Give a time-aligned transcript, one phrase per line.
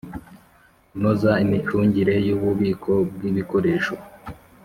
[0.89, 3.95] Kunoza imicungire y ububiko bw ibikoresho